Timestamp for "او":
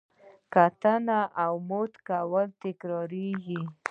1.43-1.53